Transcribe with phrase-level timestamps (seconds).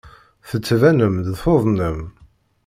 [0.49, 1.99] Tettbanem-d tuḍnem.